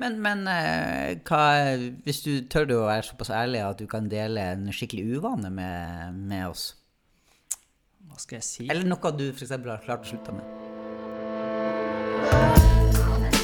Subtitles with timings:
[0.00, 4.40] Men, men eh, hva, hvis du tør å være såpass ærlig at du kan dele
[4.54, 6.70] en skikkelig uvane med, med oss?
[8.08, 8.68] Hva skal jeg si?
[8.72, 9.52] Eller noe du f.eks.
[9.52, 10.44] har klart å slutte med?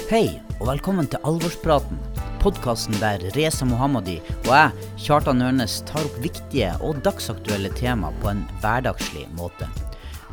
[0.08, 2.00] Hei, og velkommen til Alvorspraten.
[2.40, 4.16] Podkasten der Reza Mohammadi
[4.46, 9.68] og jeg, Kjartan Ørnes, tar opp viktige og dagsaktuelle tema på en hverdagslig måte.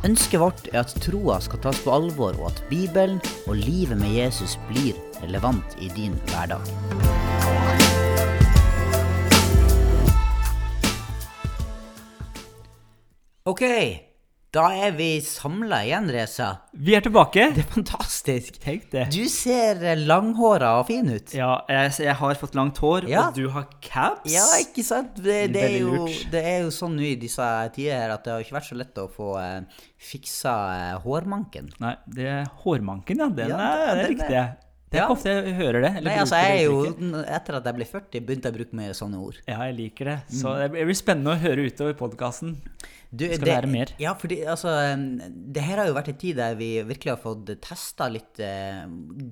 [0.08, 4.16] Ønsket vårt er at troa skal tas på alvor, og at Bibelen og livet med
[4.16, 6.62] Jesus blir relevant i din hverdag.
[13.44, 13.60] Ok,
[14.54, 16.46] da er vi samla igjen, Reza.
[16.86, 17.48] Vi er tilbake!
[17.56, 18.56] Det er fantastisk.
[18.62, 19.02] Tenk det.
[19.12, 21.34] Du ser langhåra og fin ut.
[21.36, 23.26] Ja, jeg, jeg har fått langt hår, Ja.
[23.28, 24.30] og du har caps.
[24.32, 25.18] Ja, ikke sant?
[25.18, 28.32] Det, det, er, jo, det er jo sånn nå i disse tider her at det
[28.36, 31.68] har ikke vært så lett å få eh, fiksa eh, hårmanken.
[31.84, 33.32] Nei, det er hårmanken, ja.
[33.42, 34.44] Den Ja, er, den er- riktig.
[34.94, 35.06] Det er Ja.
[35.08, 35.90] ikke ofte jeg hører det.
[35.98, 37.22] eller Nei, altså jeg er jo.
[37.26, 39.40] Etter at jeg ble 40, begynte jeg å bruke mer sånne ord.
[39.50, 40.18] Ja, jeg liker det.
[40.30, 40.60] Så Mm.
[40.62, 42.56] det blir spennende å høre utover podkasten.
[43.14, 43.92] Du, Skal lære mer.
[44.02, 44.70] Ja, fordi altså
[45.52, 48.86] Det her har jo vært en tid der vi virkelig har fått testa litt eh,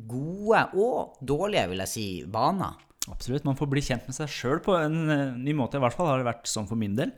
[0.06, 2.74] gode og dårlige, vil jeg si, vaner.
[3.10, 3.42] Absolutt.
[3.44, 5.74] Man får bli kjent med seg sjøl på en eh, ny måte.
[5.74, 7.10] I hvert fall har det vært sånn for min del.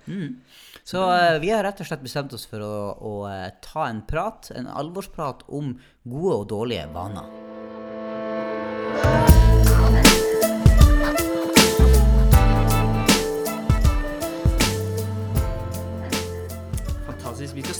[0.84, 4.48] Så eh, vi har rett og slett bestemt oss for å, å ta en prat,
[4.56, 5.74] en alvorsprat om
[6.08, 7.28] gode og dårlige vaner.
[8.94, 9.43] Fantastisk.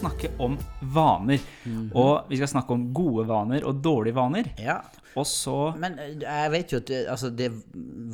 [0.05, 0.59] Snakke om
[0.95, 1.41] vaner.
[1.65, 1.89] Mhm.
[1.97, 4.53] Og vi skal snakke om gode vaner og dårlige vaner.
[4.61, 4.83] Ja,
[5.17, 7.47] Og så Men eh, jeg vet jo at altså, det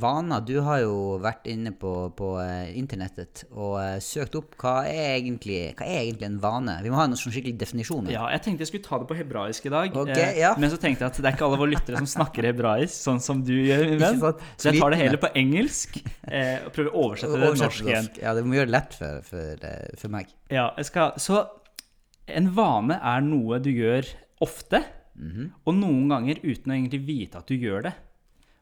[0.01, 4.83] vaner Du har jo vært inne på, på eh, internettet og eh, søkt opp hva
[4.85, 6.75] er, egentlig, hva er egentlig en vane.
[6.85, 8.11] Vi må ha en sånn skikkelig definisjon.
[8.13, 9.97] Ja, jeg tenkte jeg skulle ta det på hebraisk i dag.
[9.97, 10.53] Okay, eh, ja.
[10.61, 13.23] Men så tenkte jeg at det er ikke alle våre lyttere som snakker hebraisk, sånn
[13.25, 14.21] som du gjør, min venn.
[14.61, 15.97] Så jeg tar det heller på engelsk.
[16.29, 18.11] Eh, og prøver å oversette det til norsk igjen.
[18.21, 20.29] Ja, det må gjøre det lett for, for, eh, for meg.
[20.53, 21.47] Ja, jeg skal, så
[22.37, 24.07] en vane er noe du gjør
[24.41, 24.85] ofte,
[25.21, 25.51] Mhm.
[25.67, 27.93] og noen ganger uten å egentlig vite at du gjør det.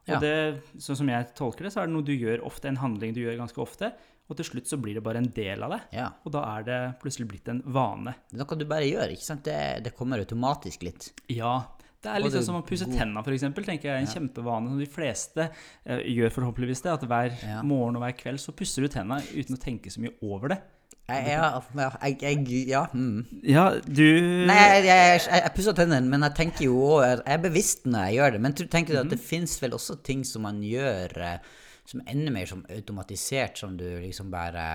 [0.09, 0.19] Og Ja.
[0.19, 3.13] det, sånn som jeg tolker det, så er det noe du gjør ofte, en handling
[3.13, 3.93] du gjør ganske ofte,
[4.29, 5.81] og til slutt så blir det bare en del av det.
[5.93, 6.09] Ja.
[6.25, 8.15] Og da er det plutselig blitt en vane.
[8.29, 9.09] Det er noe du bare gjør.
[9.11, 9.43] ikke sant?
[9.43, 11.11] Det, det kommer automatisk litt.
[11.29, 11.63] Ja.
[12.01, 13.41] Det er litt sånn som å pusse tenna, f.eks.
[13.41, 15.49] tenker jeg er en kjempevane som de fleste
[15.85, 16.91] uh, gjør forhåpentligvis det.
[16.93, 17.61] At hver Ja.
[17.61, 20.61] morgen og hver kveld så pusser du tenna uten å tenke så mye over det.
[21.09, 21.61] Ja,
[22.05, 23.41] jeg, jeg, ja, mm.
[23.49, 24.05] Ja, du
[24.45, 28.19] Nei, jeg, jeg, jeg, pusser tennene, men jeg tenker jo Jeg er bevisst når jeg
[28.19, 28.41] gjør det.
[28.45, 31.49] Men tenker du at det fins vel også ting som man gjør eh,
[31.89, 34.67] som er enda mer som automatisert, som du liksom bare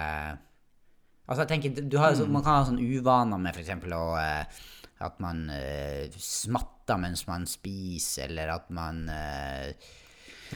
[1.25, 3.71] Altså, jeg tenker, du har, Man kan ha sånn uvaner med f.eks.
[3.97, 4.65] å eh,
[5.07, 9.73] At man uh, smatter mens man spiser, eller at man eh,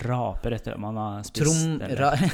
[0.04, 1.42] raper etter at man har spist.
[1.42, 1.80] Trom...
[1.88, 2.24] eller-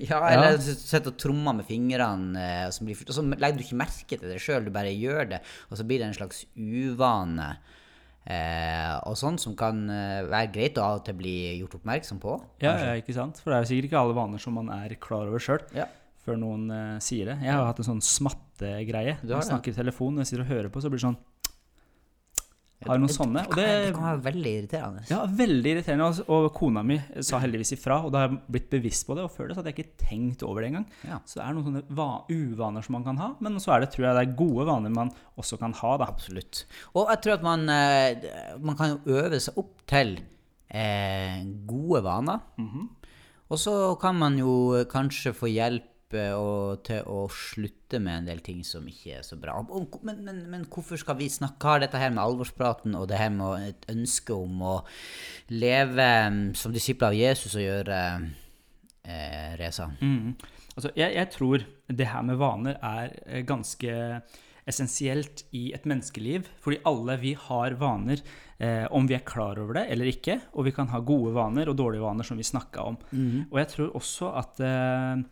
[0.00, 3.64] ja, eller sitter og trommer med fingrene, eh, og så, blir, og så legger du
[3.66, 6.44] ikke merke til det sjøl, du bare gjør det, og så blir det en slags
[6.56, 7.50] uvane.
[8.26, 12.18] Eh, og sånn som kan eh, være greit å av og til bli gjort oppmerksom
[12.22, 12.38] på.
[12.64, 13.38] Ja, ja, ikke sant?
[13.42, 15.62] For det er jo sikkert ikke alle vaner som man er klar over sjøl.
[15.76, 15.86] Ja.
[16.26, 17.36] Før noen eh, sier det.
[17.46, 19.18] Jeg har hatt en sånn smattegreie.
[19.22, 21.20] Jeg snakker i telefon, og jeg sitter og hører på, så blir det sånn
[22.84, 23.42] Har noen sånne?
[23.48, 25.04] Og Det, det, kan være veldig irriterende.
[25.08, 26.08] ja, veldig irriterende.
[26.10, 29.24] Og, og kona mi sa heldigvis ifra, og da har jeg blitt bevisst på det.
[29.24, 30.86] Og før det så hadde jeg ikke tenkt over det engang.
[31.08, 31.18] Ja.
[31.24, 33.90] Så det er noen sånne va uvaner som man kan ha, men så er det,
[33.94, 36.10] tror jeg, det er gode vaner man også kan ha, da.
[36.12, 36.66] Absolutt.
[36.92, 40.18] Og jeg tror at man, eh, man kan øve seg opp til
[40.68, 42.44] eh, gode vaner.
[42.60, 42.86] Mhm.
[43.46, 43.72] Og så
[44.02, 48.86] kan man jo kanskje få hjelp og, til å slutte med en del ting som
[48.86, 49.58] ikke er så bra.
[50.06, 53.32] Men, men, men hvorfor skal vi snakke har dette her med alvorspraten og det her
[53.34, 54.76] med et ønske om å
[55.50, 58.00] leve mm, som disipler av Jesus og gjøre,
[59.02, 59.90] eh, Reza?
[59.98, 60.36] Mm.
[60.76, 63.94] Altså, jeg, jeg tror det her med vaner er eh, ganske
[64.66, 66.48] essensielt i et menneskeliv.
[66.62, 68.22] Fordi alle vi har vaner,
[68.58, 70.40] eh, om vi er klar over det eller ikke.
[70.54, 72.98] Og vi kan ha gode vaner og dårlige vaner, som vi snakka om.
[73.50, 75.24] Og jeg tror også at eh,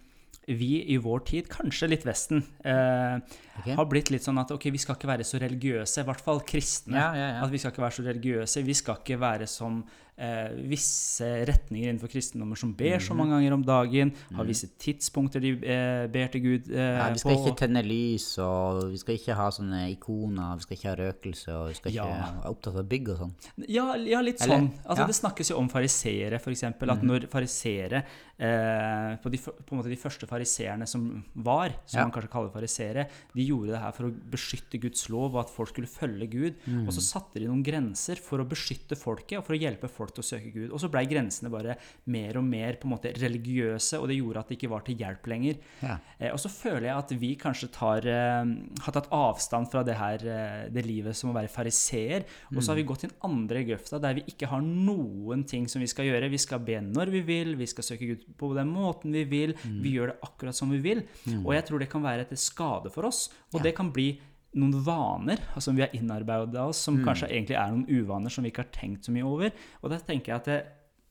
[0.47, 3.17] vi i vår tid, kanskje litt Vesten, eh,
[3.61, 3.77] okay.
[3.79, 6.43] har blitt litt sånn at ok, vi skal ikke være så religiøse, i hvert fall
[6.47, 6.99] kristne.
[6.99, 7.45] Ja, ja, ja.
[7.47, 8.65] At vi skal ikke være så religiøse.
[8.67, 9.83] Vi skal ikke være som
[10.17, 13.03] eh, visse retninger innenfor kristendommer som ber Mhm.
[13.07, 17.11] så mange ganger om dagen, har visse tidspunkter de eh, ber til Gud eh, Ja,
[17.13, 17.47] vi skal på.
[17.49, 21.49] ikke tenne lys, og vi skal ikke ha sånne ikoner, vi skal ikke ha røkelse,
[21.55, 22.05] og vi skal ikke Ja.
[22.15, 23.35] være opptatt av bygg og sånn.
[23.69, 24.71] Ja, ja litt Eller- sånn.
[24.87, 25.03] Altså.
[25.03, 25.07] Mhm.
[25.07, 26.63] Det snakkes jo om fariseere, f.eks.
[26.65, 28.05] At når fariseere
[28.39, 33.47] eh, på, de, på de første fariseerne som var, som man kanskje kaller fariseere, de
[33.47, 36.55] gjorde det her for å beskytte Guds lov, og at folk skulle følge Gud.
[36.67, 36.87] Mm.
[36.87, 40.04] Og så satte de noen grenser for å beskytte folket, og for å hjelpe folket
[40.05, 40.69] folk til å søke Gud.
[40.71, 41.79] Og så blei grensene bare
[42.13, 45.01] mer og mer på en måte religiøse, og det gjorde at det ikke var til
[45.01, 45.61] hjelp lenger.
[45.83, 45.99] Ja.
[46.19, 48.53] Eh, og så føler jeg at vi kanskje tar, eh,
[48.85, 52.27] har tatt avstand fra det her, eh, det livet som å være fariseer.
[52.55, 55.67] Og så har vi gått til den andre grøfta der vi ikke har noen ting
[55.69, 56.31] som vi skal gjøre.
[56.31, 59.55] Vi skal be når vi vil, vi skal søke Gud på den måten vi vil.
[59.65, 61.05] Vi gjør det akkurat som vi vil.
[61.45, 63.29] Og jeg tror det kan være til skade for oss.
[63.55, 64.19] Og det kan bli
[64.55, 68.53] noen vaner altså vi har innarbeida oss, som kanskje egentlig er noen uvaner som vi
[68.53, 69.55] ikke har tenkt så mye over.
[69.83, 70.59] Og da tenker jeg at det,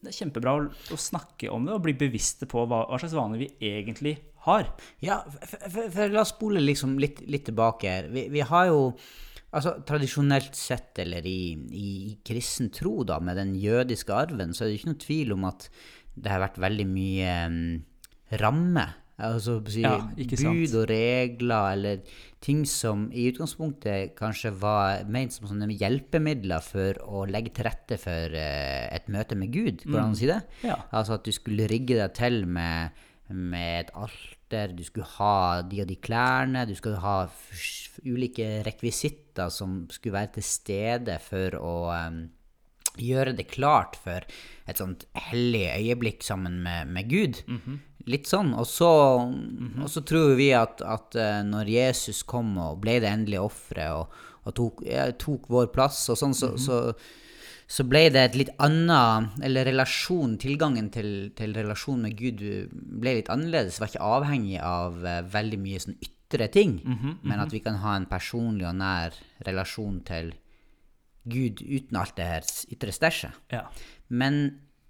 [0.03, 3.17] det er kjempebra å, å snakke om det og bli bevisste på hva, hva slags
[3.17, 4.17] vaner vi egentlig
[4.47, 4.71] har.
[5.03, 8.09] Ja, for, for, for la oss spole liksom litt, litt tilbake her.
[8.13, 8.81] Vi, vi har jo
[9.53, 14.65] altså Tradisjonelt sett, eller i, i, i kristen tro, da, med den jødiske arven, så
[14.65, 15.67] er det ikke noe tvil om at
[16.13, 17.61] det har vært veldig mye um,
[18.41, 18.85] ramme.
[19.23, 25.47] Altså si, Ja, bud og regler, eller ting som i utgangspunktet kanskje var ment som
[25.47, 29.85] sånne hjelpemidler for å legge til rette for uh, et møte med Gud.
[29.85, 30.41] Går det an å si det?
[30.67, 30.77] Ja.
[30.91, 35.81] Altså at du skulle rigge deg til med, med et alter, du skulle ha de
[35.85, 37.17] og de klærne, du skulle ha
[38.03, 42.25] ulike rekvisitter som skulle være til stede for å em,
[42.99, 44.25] gjøre det klart for
[44.69, 47.41] et sånt hellig øyeblikk sammen med, med Gud.
[48.05, 48.53] Litt sånn.
[48.59, 48.91] Og så,
[49.23, 53.95] og så tror vi at, at eh, når Jesus kom og ble det endelige offeret
[53.95, 56.79] og, og tok, ja, tok vår plass, og sånn, så, så,
[57.67, 62.43] så ble det et litt annet Eller relasjon, tilgangen til, til relasjon med Gud
[62.73, 63.79] ble litt annerledes.
[63.79, 66.79] Var ikke avhengig av uh, veldig mye sånn ytre ting,
[67.23, 69.13] men at vi kan ha en personlig og nær
[69.45, 70.42] relasjon til Gud
[71.25, 73.43] uten alt det her ytre stæsjet.
[73.53, 73.65] Ja.
[74.09, 74.41] Men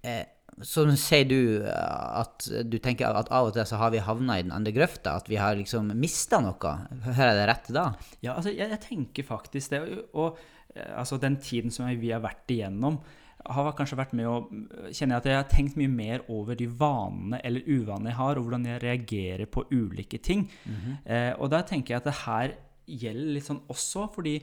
[0.02, 0.24] eh,
[0.62, 4.38] så sier du eh, at du tenker at av og til så har vi havna
[4.38, 6.74] i den andre grøfta, at vi har liksom mista noe.
[7.06, 7.86] Hører jeg det rett da?
[8.20, 9.84] Ja, altså, jeg, jeg tenker faktisk det.
[10.14, 10.36] Og
[10.74, 12.98] og altså, den tiden som vi har vært igjennom,
[13.44, 14.36] har kanskje vært med å
[14.94, 18.38] Kjenner jeg at jeg har tenkt mye mer over de vanene eller uvanene jeg har,
[18.38, 20.46] og hvordan jeg reagerer på ulike ting.
[21.04, 22.54] eh, og da tenker jeg at det her
[22.86, 24.34] gjelder litt sånn også, fordi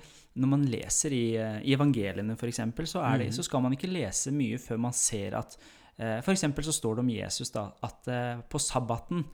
[0.42, 4.34] når man leser i, eh, i evangeliene f.eks., så, det, så skal man ikke lese
[4.36, 5.58] mye før man ser at
[5.98, 9.26] eh, for eksempel så står det om Jesus da, at eh, på sabbaten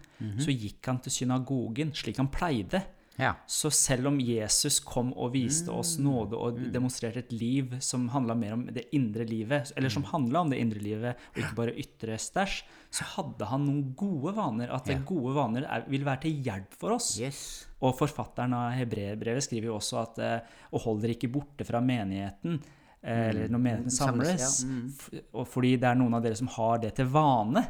[0.41, 2.81] så gikk han til synagogen slik han pleide.
[3.17, 3.31] Ja.
[3.49, 8.35] Så selv om Jesus kom og viste oss nåde og demonstrerte et liv som handla
[8.37, 11.73] mer om det indre livet, eller som handla om det indre livet, og ikke bare
[11.81, 12.59] ytre stæsj,
[12.93, 14.69] så hadde han noen gode vaner.
[14.73, 14.99] At Ja.
[14.99, 17.19] gode vaner er, vil være til hjelp for oss.
[17.19, 17.65] Yes.
[17.81, 20.39] Og forfatteren av Hebreerbrevet skriver jo også at eh,
[20.71, 22.61] og hold dere ikke borte fra menigheten.
[23.03, 25.11] Eh, eller når menigheten Samles, samles.
[25.13, 25.19] ja.
[25.37, 25.45] Mm.
[25.47, 27.61] Fordi det er noen av dere som har det til vane.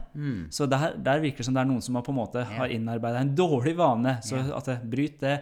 [0.49, 2.71] Så der, der virker det som det er noen som har på en måte har
[2.73, 4.17] innarbeida en dårlig vane.
[4.25, 5.35] Så at det, bryt det.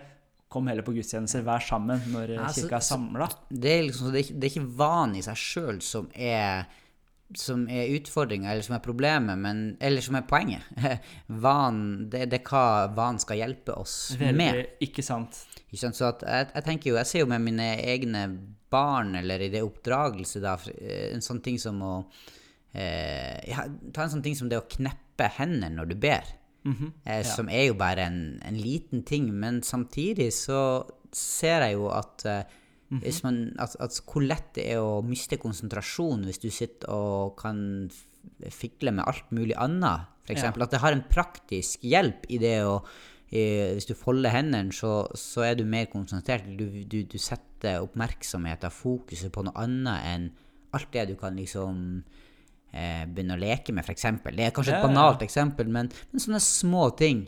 [0.49, 1.41] Kom heller på gudstjenester.
[1.45, 3.29] Vær sammen når eh, Ja, så- kirka er samla.
[3.49, 6.65] Det er, liksom, det, er ikke, det er ikke vanen i seg sjøl som er
[7.33, 10.61] som er utfordringa, eller som er problemet, men, eller som er poenget.
[11.43, 11.79] Van,
[12.11, 12.61] det, det er hva
[12.95, 14.59] vanen skal hjelpe oss med.
[14.85, 15.39] Ikke sant?
[15.71, 15.97] Ikke sant?
[15.97, 18.21] Så at jeg, jeg tenker jo, jeg ser jo med mine egne
[18.75, 21.93] barn, eller i det oppdragelse, da, eh, en sånn ting som å
[22.75, 23.63] eh, ja,
[23.95, 26.27] Ta en sånn ting som det å kneppe hendene når du ber.
[27.05, 30.61] eh, Som er jo bare en, en liten ting, men samtidig så
[31.15, 32.43] ser jeg jo at eh,
[33.01, 37.35] hvis man, at, at hvor lett det er å miste konsentrasjon hvis du sitter og
[37.39, 37.89] kan
[38.53, 40.05] fikle med alt mulig annet.
[40.25, 42.79] For eksempel at det har en praktisk hjelp i det å
[43.35, 46.45] Hvis du folder hendene, så, så er du mer konsentrert.
[46.57, 50.29] Du, du, du setter oppmerksomheten, fokuset på noe annet enn
[50.75, 52.03] alt det du kan liksom
[52.75, 54.05] eh, begynne å leke med, f.eks.
[54.35, 57.25] Det er kanskje et banalt eksempel, men, men sånne små ting.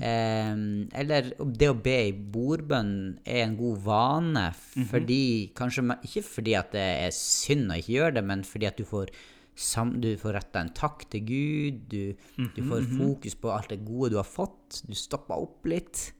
[0.00, 0.54] Eh,
[1.02, 4.46] eller det å be i bordbønn er en god vane,
[4.88, 8.80] fordi kanskje Ikke fordi at det er synd å ikke gjøre det, men fordi at
[8.80, 9.12] du får
[9.56, 12.16] sam, du får retta en takk til Gud, du,
[12.56, 16.12] du får fokus på alt det gode du har fått, du stopper opp litt,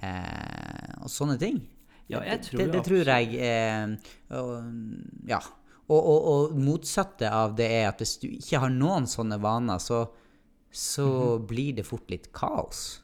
[0.00, 1.60] eh, og sånne ting.
[2.10, 4.54] Ja, jeg tror det, det, det tror jeg eh, og,
[5.30, 5.40] Ja.
[5.90, 9.80] Og, og, og motsatte av det er at hvis du ikke har noen sånne vaner,
[9.82, 10.04] så,
[10.70, 11.06] så
[11.42, 13.00] blir det fort litt kaos.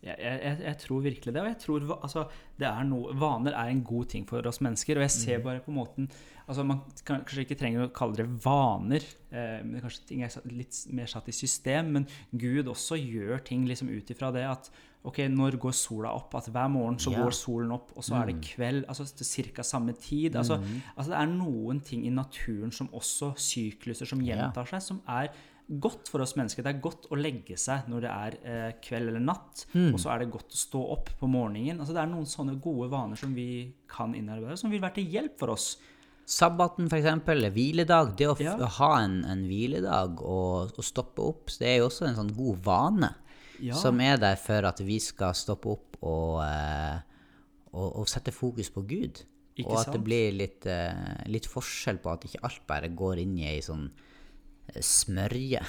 [0.00, 1.42] Jeg, jeg, jeg tror virkelig det.
[1.42, 2.24] Og jeg tror altså,
[2.60, 4.96] det er noe, vaner er en god ting for oss mennesker.
[4.96, 6.08] Og jeg ser bare på måten
[6.50, 10.32] altså Man kan, kanskje ikke trenger å kalle det vaner, eh, men kanskje ting er
[10.50, 11.92] litt mer satt i system.
[11.94, 14.72] Men Gud også gjør ting liksom ut ifra det at
[15.04, 16.34] ok, når går sola opp?
[16.34, 17.22] At hver morgen så Ja.
[17.24, 18.84] går solen opp, og så er det kveld.
[18.86, 19.62] altså til ca.
[19.62, 20.36] samme tid.
[20.36, 20.58] Altså,
[20.96, 24.36] altså Det er noen ting i naturen som også sykluser som Ja.
[24.36, 25.28] gjentar seg, som er
[25.80, 26.62] godt for oss mennesker.
[26.64, 30.10] Det er godt å legge seg når det er eh, kveld eller natt, og så
[30.12, 31.78] er det godt å stå opp på morgenen.
[31.78, 35.06] Altså Det er noen sånne gode vaner som vi kan innarbeide, som vil være til
[35.06, 35.76] hjelp for oss.
[36.26, 38.16] Sabbaten, eksempel, eller hviledag.
[38.16, 38.56] Det å Ja.
[38.66, 42.62] ha en, en hviledag og, og stoppe opp, det er jo også en sånn god
[42.62, 43.14] vane.
[43.60, 43.76] Ja.
[43.76, 47.00] Som er der for at vi skal stoppe opp og, eh,
[47.74, 49.20] og, og sette fokus på Gud.
[49.60, 53.20] Ikke og at det blir litt, eh, litt forskjell på at ikke alt bare går
[53.24, 53.84] inn i ei sånn
[54.70, 55.60] eh, smørje.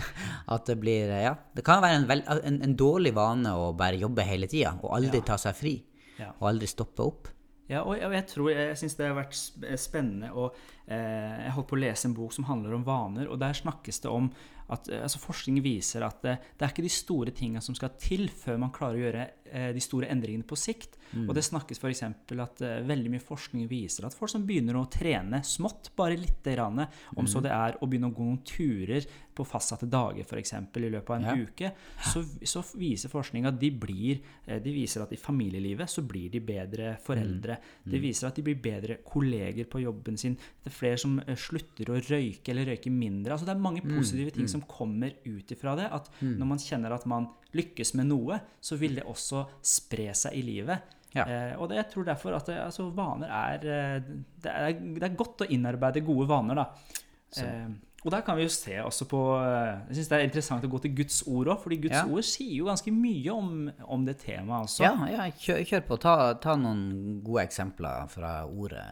[0.54, 3.98] at det blir Ja, det kan være en, vel, en, en dårlig vane å bare
[3.98, 5.28] jobbe hele tida og aldri Ja.
[5.32, 5.74] ta seg fri.
[6.20, 6.30] Ja.
[6.38, 7.30] Og aldri stoppe opp.
[7.70, 9.36] Ja, og jeg, og jeg tror, jeg syns det har vært
[9.78, 10.56] spennende og
[10.90, 14.10] Jeg holdt på å lese en bok som handler om vaner, og der snakkes det
[14.10, 14.30] om
[14.70, 17.94] at eh, altså Forskning viser at det, det er ikke de store tingene som skal
[18.00, 20.96] til før man klarer å gjøre eh, de store endringene på sikt.
[21.26, 22.04] Og det snakkes f.eks.
[22.06, 26.54] at eh, veldig mye forskning viser at folk som begynner å trene smått, bare lite
[26.54, 26.84] grann,
[27.18, 30.54] om så det er å begynne å gå noen turer på fastsatte dager f.eks.
[30.54, 31.34] i løpet av en Ja.
[31.34, 31.72] uke,
[32.12, 36.30] så, så viser forskning at de blir eh, De viser at i familielivet så blir
[36.30, 37.58] de bedre foreldre.
[37.90, 40.36] Det viser at de blir bedre kolleger på jobben sin.
[40.62, 43.34] Det flere som eh, slutter å røyke eller røyker mindre.
[43.36, 45.90] Altså Det er mange positive ting som kommer ut ifra det.
[45.92, 50.38] At når man kjenner at man lykkes med noe, så vil det også spre seg
[50.38, 50.96] i livet.
[51.16, 51.24] Ja.
[51.26, 54.10] Eh, og det, jeg tror derfor at det, altså, vaner er eh,
[54.42, 56.98] det, er det er godt å innarbeide gode vaner, da.
[57.40, 57.70] Eh,
[58.00, 60.70] og der kan vi jo se også på eh, Jeg syns det er interessant å
[60.72, 62.06] gå til Guds ord òg, fordi Guds Ja.
[62.08, 63.50] ord sier jo ganske mye om,
[63.84, 64.86] om det temaet også.
[64.86, 65.98] Ja, ja kjør, kjør på.
[66.06, 68.86] Ta, ta noen gode eksempler fra ordet.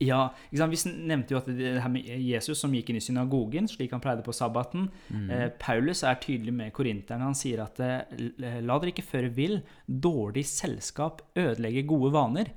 [0.00, 0.20] Ja?
[0.50, 4.02] Vi nevnte jo at det her med Jesus som gikk inn i synagogen, slik han
[4.02, 4.88] pleide på sabbaten.
[5.30, 7.28] Eh, Paulus er tydelig med korinterne.
[7.28, 9.60] Han sier at eh, la dere ikke føre vill.
[9.86, 12.52] Dårlig selskap ødelegger gode vaner.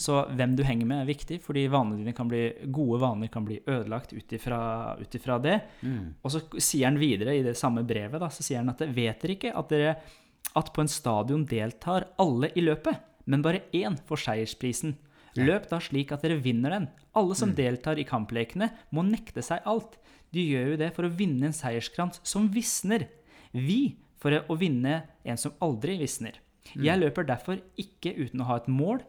[0.00, 3.46] Så hvem du henger med, er viktig, fordi vanene dine kan bli, gode vaner kan
[3.46, 5.58] bli ødelagt ut ifra det.
[5.82, 6.16] Mm.
[6.22, 9.22] Og så sier han videre i det samme brevet, da, så sier han at vet
[9.22, 9.98] dere ikke at dere
[10.56, 12.96] at på en stadion deltar alle i løpet,
[13.28, 14.96] men bare én får seiersprisen.
[15.46, 16.88] Løp da slik at dere vinner den.
[17.18, 19.98] Alle som deltar i kamplekene, må nekte seg alt.
[20.34, 23.06] De gjør jo det for å vinne en seierskrans som visner.
[23.52, 26.36] Vi for å vinne en som aldri visner.
[26.76, 29.00] Jeg løper derfor ikke uten å ha et mål.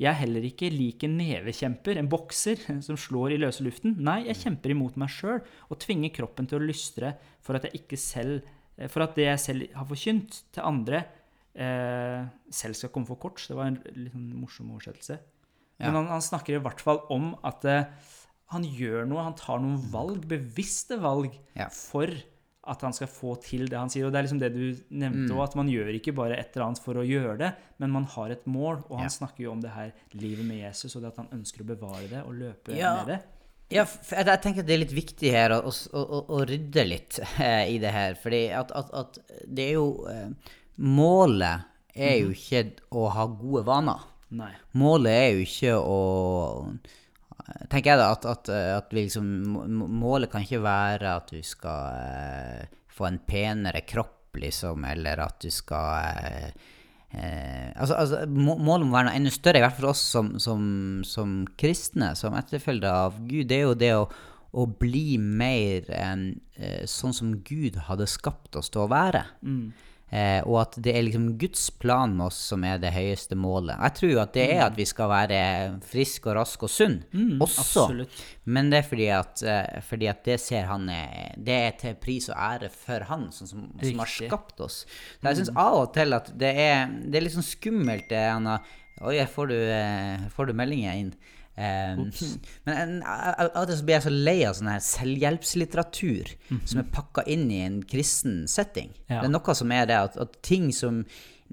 [0.00, 3.94] Jeg er heller ikke lik en nevekjemper, en bokser, som slår i løse luften.
[4.02, 7.14] Nei, jeg kjemper imot meg sjøl og tvinger kroppen til å lystre
[7.44, 8.48] for at, jeg ikke selv,
[8.90, 11.04] for at det jeg selv har forkynt til andre,
[11.54, 13.44] eh, selv skal komme for kort.
[13.46, 15.20] Det var en litt sånn morsom oversettelse.
[15.78, 15.86] Ja.
[15.88, 17.84] Men han, han snakker i hvert fall om at uh,
[18.54, 21.66] han gjør noe, han tar noen valg, bevisste valg, Ja.
[21.72, 22.06] for
[22.66, 24.06] at han skal få til det han sier.
[24.06, 26.70] Og det er liksom det du nevnte òg, at man gjør ikke bare et eller
[26.70, 27.50] annet for å gjøre det,
[27.82, 28.78] men man har et mål.
[28.88, 29.16] Og han Ja.
[29.18, 32.08] snakker jo om det her livet med Jesus, og det at han ønsker å bevare
[32.08, 32.94] det og løpe Ja.
[33.02, 33.18] med det.
[33.74, 36.86] Ja, jeg, jeg tenker at det er litt viktig her å, å, å, å rydde
[36.88, 38.14] litt eh, i det her.
[38.14, 40.28] Fordi at, at, at det er jo eh,
[40.78, 41.64] Målet
[41.94, 44.00] er jo ikke å ha gode vaner.
[44.34, 44.52] Nei.
[44.80, 45.98] Målet er jo ikke å
[47.68, 48.48] Tenker jeg da at, at,
[48.78, 49.26] at vi liksom
[49.98, 55.42] Målet kan ikke være at du skal eh, få en penere kropp, liksom, eller at
[55.42, 56.68] du skal eh,
[57.10, 60.30] eh, altså, altså, Målet må være noe enda større, i hvert fall for oss som,
[60.42, 60.62] som,
[61.08, 63.48] som kristne, som etterfølgere av Gud.
[63.50, 64.06] Det er jo det å,
[64.54, 69.26] å bli mer enn eh, sånn som Gud hadde skapt oss til å være.
[70.14, 73.74] Eh, og at det er liksom Guds plan med oss som er det høyeste målet.
[73.74, 75.38] Jeg tror jo at det er at vi skal være
[75.82, 77.00] friske og raske og sunn
[77.42, 77.64] også.
[77.64, 78.20] absolutt.
[78.46, 81.98] Men det er fordi at, eh, fordi at det ser han er, Det er til
[81.98, 84.84] pris og ære for han som, som, som har skapt oss.
[84.86, 88.22] Så jeg syns av og til at det er, det er litt sånn skummelt det
[88.28, 88.62] han har
[89.02, 91.08] Oi, får du, eh, får du meldinger inn.
[91.54, 92.00] Eh,
[92.66, 96.34] men av og til blir jeg så lei av sånn her selvhjelpslitteratur
[96.64, 98.90] som er pakka inn i en kristen setting.
[99.06, 99.20] Ja.
[99.20, 101.04] Det er noe som er det at, at ting som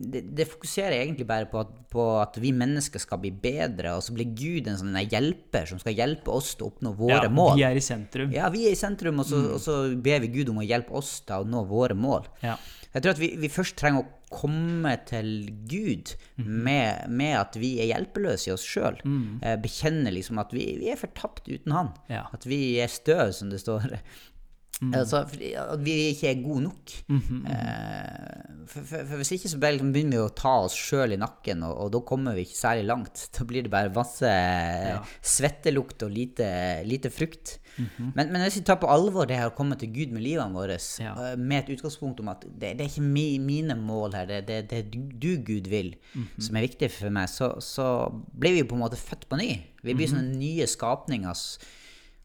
[0.01, 4.05] det, det fokuserer egentlig bare på at, på at vi mennesker skal bli bedre, og
[4.05, 7.31] så blir Gud en sånn hjelper som skal hjelpe oss til å oppnå våre ja,
[7.34, 7.53] mål.
[7.60, 8.31] Vi er i sentrum.
[8.34, 10.96] Ja, vi er i sentrum, og så, og så ber vi Gud om å hjelpe
[10.98, 12.25] oss til å nå våre mål.
[12.41, 12.55] Ja.
[12.91, 15.29] Jeg tror at vi, vi først trenger å komme til
[15.67, 19.00] Gud med, med at vi er hjelpeløse i oss sjøl.
[19.43, 21.93] Eh, bekjenne liksom at vi, vi er fortapt uten Han.
[22.12, 22.25] Ja.
[22.36, 23.95] At vi er støv, som det står.
[24.81, 26.93] Altså, at vi ikke er gode nok.
[27.53, 31.62] eh, for, for, for hvis ikke så begynner vi å ta oss sjøl i nakken,
[31.67, 33.27] og, og da kommer vi ikke særlig langt.
[33.38, 34.98] Da blir det bare masse ja.
[35.21, 36.50] svettelukt og lite,
[36.89, 37.60] lite frukt.
[37.78, 40.54] Men, men hvis vi tar på alvor det her å komme til Gud med livene
[40.54, 41.13] våre, Ja.
[41.32, 44.42] eh, med et utgangspunkt om at det, det er ikke mi, mine mål her, det,
[44.48, 45.94] det, det er du, Gud, vil,
[46.38, 47.88] som er viktig for meg, så, så
[48.34, 49.51] blir vi jo på en måte født på ny.
[49.84, 51.46] Vi blir sånne nye skapninger.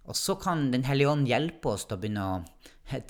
[0.07, 2.43] Og så kan Den hellige ånd hjelpe oss til å begynne å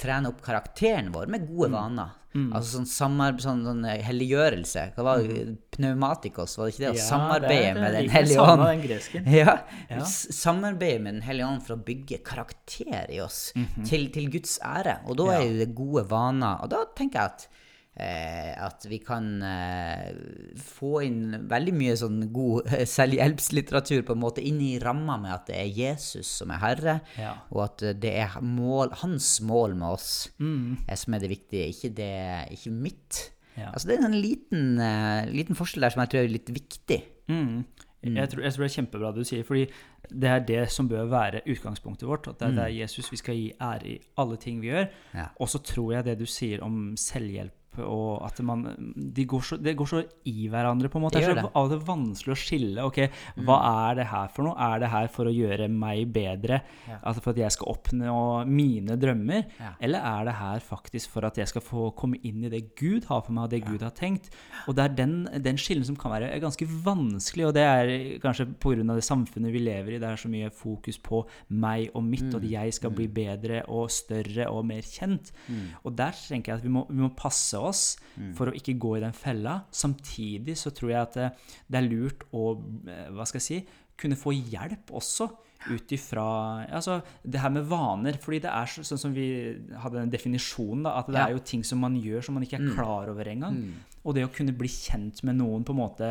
[0.01, 2.15] trene opp karakteren vår med gode vaner.
[2.55, 4.83] Altså sånn, samarbeid, sånn, sånn eh, helliggjørelse.
[4.97, 5.45] Hva var det?
[5.77, 6.91] Pneumatikos, var det ikke det?
[6.91, 7.81] Å Ja, samarbeide det det.
[7.81, 8.65] med Den hellige ånd.
[8.67, 9.29] den.
[9.41, 9.55] Ja.
[9.91, 10.01] Ja.
[10.05, 13.53] Samarbeide med Den hellige ånd for å bygge karakter i oss
[13.87, 14.99] til, til Guds ære.
[15.07, 16.61] Og da er jo det gode vaner.
[16.65, 17.49] Og da tenker jeg at
[17.97, 20.11] at vi kan eh,
[20.61, 25.33] få inn veldig mye sånn god eh, selvhjelpslitteratur på en måte inn i ramma med
[25.33, 27.33] at det er Jesus som er herre, Ja.
[27.51, 30.77] og at eh, det er mål, hans mål med oss Mm.
[30.89, 32.13] eh, som er det viktige, ikke, det,
[32.59, 33.31] ikke mitt.
[33.57, 33.71] Ja.
[33.73, 36.53] Altså Det er en sånn liten, eh, liten forskjell der som jeg tror er litt
[36.53, 37.03] viktig.
[37.33, 37.65] Mm.
[38.07, 39.65] Jeg, tror, jeg tror det er kjempebra det du sier, fordi
[40.13, 42.29] det er det som bør være utgangspunktet vårt.
[42.31, 44.85] At det er, det er Jesus vi skal gi ære i alle ting vi gjør.
[45.17, 45.25] Ja.
[45.41, 48.65] Og så tror jeg det du sier om selvhjelp og at man
[48.95, 51.21] de går så, Det går så i hverandre, på en måte.
[51.21, 52.87] Det Det er så av og vanskelig å skille.
[52.87, 53.01] Ok,
[53.47, 54.57] hva er det her for noe?
[54.57, 56.63] Er det her for å gjøre meg bedre?
[56.89, 57.01] Ja.
[57.03, 58.19] Altså for at jeg skal oppnå
[58.49, 59.47] mine drømmer?
[59.61, 59.75] Ja.
[59.81, 63.09] Eller er det her faktisk for at jeg skal få komme inn i det Gud
[63.11, 64.31] har for meg, og det Gud har tenkt?
[64.67, 67.93] Og det er den, den skillen som kan være ganske vanskelig, og det er
[68.23, 68.85] kanskje pga.
[68.95, 70.01] det samfunnet vi lever i.
[70.03, 73.63] Det er så mye fokus på meg og mitt, og at jeg skal bli bedre
[73.73, 75.33] og større og mer kjent.
[75.85, 77.66] Og der tenker jeg at vi må, vi må passe oss
[78.37, 79.63] for å ikke gå i den fella.
[79.71, 81.31] Samtidig så tror jeg at det,
[81.69, 82.45] det er lurt å
[82.89, 83.59] eh, hva skal jeg si,
[83.97, 85.29] kunne få hjelp også
[85.73, 86.25] ut ifra
[86.71, 88.19] altså, det her med vaner.
[88.23, 89.25] fordi det er så, sånn som vi
[89.83, 91.27] hadde den definisjonen, da, at det Ja.
[91.27, 93.57] er jo ting som man gjør som man ikke er klar over engang.
[94.05, 96.11] Og det å kunne bli kjent med noen på en måte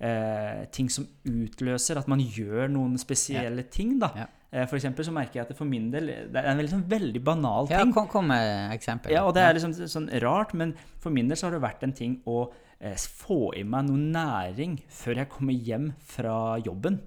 [0.00, 4.12] eh, Ting som utløser at man gjør noen spesielle ting, da.
[4.16, 4.26] Ja.
[4.50, 6.70] Eh, for eksempel så merker jeg at det for min del Det er en veldig,
[6.72, 7.92] sånn veldig banal Ja, ting.
[7.92, 9.12] kom, kom med eksempel.
[9.12, 11.82] Ja, og det er liksom sånn rart, men for min del så har det vært
[11.84, 12.50] en ting å
[12.80, 17.00] eh, få i meg noe næring før jeg kommer hjem fra jobben.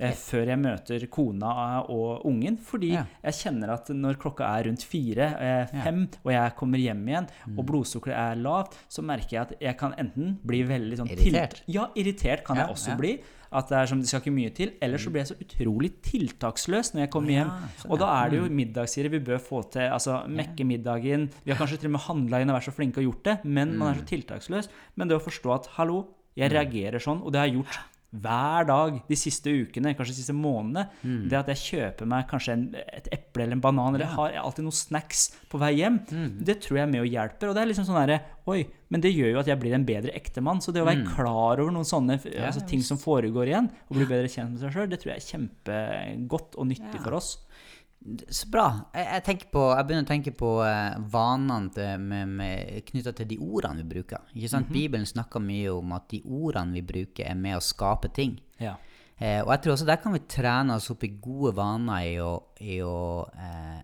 [0.00, 2.56] Eh, før jeg møter kona og ungen.
[2.56, 3.04] Fordi Ja.
[3.22, 7.28] jeg kjenner at når klokka er rundt fire, eh, fem, og jeg kommer hjem igjen,
[7.46, 7.58] Mm.
[7.58, 11.62] og blodsukkeret er lavt, så merker jeg at jeg kan enten bli veldig sånn Irritert.
[11.68, 12.96] Ja, irritert kan Ja, jeg også ja.
[12.96, 13.20] bli.
[13.52, 14.72] At det er som det skal ikke mye til.
[14.82, 17.52] Eller så blir jeg så utrolig tiltaksløs når jeg kommer hjem.
[17.88, 19.86] Og da er det jo middagstider vi bør få til.
[19.92, 21.28] Altså mekke middagen.
[21.44, 23.38] Vi har kanskje til og med handla inn og vært så flinke og gjort det,
[23.44, 24.70] men man er så tiltaksløs.
[24.96, 26.04] Men det å forstå at hallo,
[26.38, 27.80] jeg reagerer sånn, og det har jeg gjort
[28.12, 30.82] hver dag de siste ukene, kanskje de siste månedene.
[31.30, 34.36] Det at jeg kjøper meg kanskje en, et eple eller en banan, eller jeg har
[34.42, 35.96] alltid noen snacks på vei hjem,
[36.44, 37.48] det tror jeg er med og hjelper.
[37.48, 38.20] Og det er liksom sånn herre
[38.50, 40.58] Oi, men det gjør jo at jeg blir en bedre ektemann.
[40.60, 44.08] Så det å være klar over noen sånne altså, ting som foregår igjen, og bli
[44.10, 47.36] bedre kjent med seg sjøl, det tror jeg er kjempegodt og nyttig for oss.
[48.02, 48.66] Så bra.
[48.96, 52.48] Jeg, jeg, tenker på, jeg begynner å tenke på eh, vanene
[52.88, 54.24] knytta til de ordene vi bruker.
[54.34, 54.72] Ikke sant?
[54.74, 58.34] Bibelen snakker mye om at de ordene vi bruker, er med å skape ting.
[58.62, 58.74] Ja.
[59.22, 62.16] Eh, og jeg tror også der kan vi trene oss opp i gode vaner i
[62.18, 62.32] å,
[62.64, 62.98] i å
[63.30, 63.82] eh,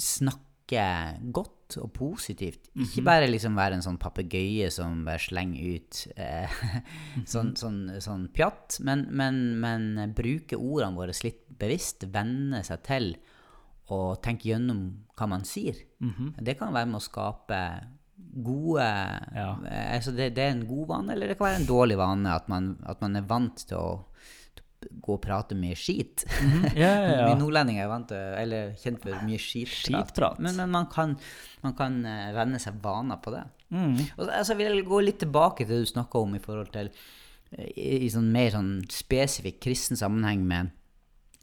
[0.00, 0.86] snakke
[1.34, 2.68] godt og positivt.
[2.76, 6.58] Ikke bare liksom være en sånn papegøye som bare slenger ut eh,
[7.32, 13.10] sånn, sånn, sånn pjatt, men, men, men bruke ordene våre litt bevisst, venne seg til
[13.92, 14.84] å tenke gjennom
[15.16, 15.76] hva man sier.
[16.40, 17.58] Det kan være med å skape
[18.34, 18.84] gode
[19.34, 19.50] Ja.
[19.66, 22.32] eh, altså det, det er en god vane, eller det kan være en dårlig vane
[22.34, 23.88] at man, at man er vant til å
[24.90, 26.26] gå og prate mye skit.
[26.74, 27.26] Ja, yeah, yeah.
[27.28, 29.88] Vi nordlendinger er vant til, eller kjent for mye skitprat.
[29.88, 30.40] Skitprat.
[30.44, 31.16] Men, men man kan,
[31.64, 32.00] man kan
[32.36, 33.44] vende seg vaner på det.
[33.74, 33.98] Mm.
[34.18, 36.70] Og så altså, vil jeg gå litt tilbake til det du snakka om i forhold
[36.74, 40.70] til eh, i, i sånn mer sånn spesifikk kristen sammenheng med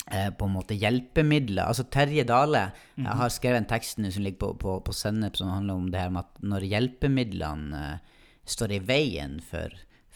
[0.08, 1.66] eh, på en måte hjelpemidler.
[1.66, 3.18] Altså Terje Dale mm -hmm.
[3.18, 6.10] har skrevet en tekst som ligger på, på, på Sennep, som handler om det her
[6.10, 7.98] med at når hjelpemidlene eh,
[8.46, 9.70] står i veien for,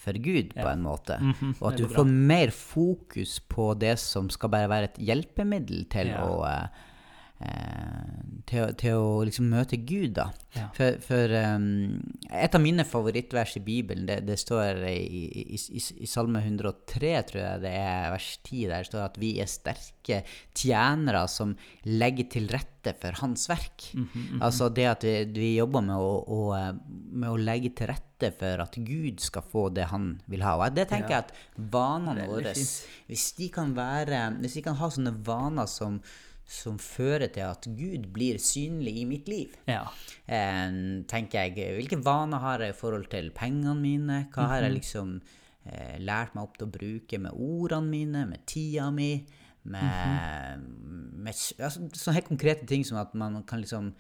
[0.06, 4.30] for Gud, på en måte, Mhm, og at du får mer fokus på det som
[4.30, 6.68] skal bare være et hjelpemiddel til å eh,
[8.48, 10.30] til, å- til å liksom møte Gud, da.
[10.56, 10.70] Ja.
[10.78, 11.98] For, for um,
[12.32, 14.96] et av mine favorittvers i Bibelen, det, det står i,
[15.44, 19.34] i, i, i Salme 103, tror jeg det er vers 10, der står at vi
[19.44, 20.22] er sterke
[20.56, 21.56] tjenere som
[21.90, 23.88] legger til rette for Hans verk.
[24.46, 26.72] Altså det at vi, vi jobber med å, å, eh,
[27.18, 30.54] med å legge til rette for at Gud skal få det han vil ha.
[30.62, 31.34] Og det tenker jeg at
[31.74, 32.54] vanene våre,
[33.10, 35.98] hvis de kan være Hvis de kan ha sånne vaner som
[36.46, 39.56] som fører til at Gud blir synlig i mitt liv.
[39.68, 39.84] Ja.
[40.28, 44.28] Eh, tenker jeg, Hvilke vaner har jeg i forhold til pengene mine?
[44.34, 44.64] Hva har Mhm.
[44.64, 45.22] jeg liksom
[45.66, 49.26] eh, lært meg opp til å bruke med ordene mine, med tida mi?
[49.64, 51.18] Med, Mhm.
[51.24, 53.94] med altså, sånne helt konkrete ting som at man kan liksom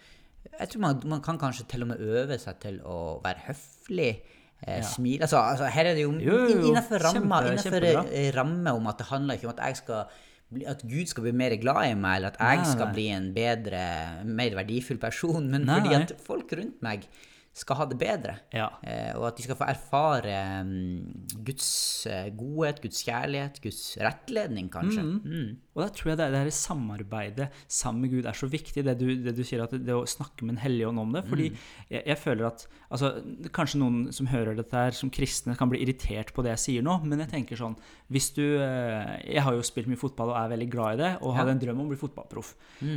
[0.60, 4.21] Jeg tror man, man kan kanskje til og med øve seg til å være høflig.
[4.67, 6.71] Eh, Smile altså, altså, Her er det jo, Jo, jo, jo.
[6.71, 10.05] innenfor Kjempe- innenfor ramme om at det handler ikke om at jeg skal
[10.69, 12.95] at Gud skal bli mer glad i meg, eller at jeg Nei, skal nei.
[12.97, 13.86] bli en bedre,
[14.29, 17.08] mer verdifull person, men Nei, fordi at folk rundt meg
[17.55, 18.33] skal ha det bedre.
[18.51, 18.65] Ja.
[18.83, 20.33] Eh, og at de skal få erfare
[20.67, 21.69] mm, Guds
[22.11, 25.05] eh, godhet, Guds kjærlighet, Guds rettledning, kanskje.
[25.05, 25.53] Mm.
[25.75, 29.05] Og da tror jeg det, det samarbeidet sammen med Gud er så viktig, det du,
[29.23, 31.23] det du sier, at det, å snakke med Den hellige ånd om det.
[31.29, 33.13] Fordi jeg, jeg føler at altså,
[33.55, 36.85] Kanskje noen som hører dette her, som kristne, kan bli irritert på det jeg sier
[36.85, 37.75] nå, men jeg tenker sånn
[38.11, 41.13] Hvis du eh, Jeg har jo spilt mye fotball og er veldig glad i det,
[41.21, 41.39] og Ja.
[41.39, 42.53] hadde en drøm om å bli fotballproff.